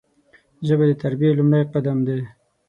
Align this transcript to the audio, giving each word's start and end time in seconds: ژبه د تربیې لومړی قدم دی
ژبه 0.67 0.85
د 0.89 0.93
تربیې 1.01 1.31
لومړی 1.37 1.63
قدم 1.73 1.97
دی 2.07 2.19